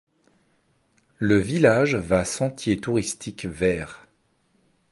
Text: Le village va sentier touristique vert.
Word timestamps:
Le 1.19 1.37
village 1.37 1.93
va 1.95 2.25
sentier 2.25 2.77
touristique 2.81 3.45
vert. 3.45 4.07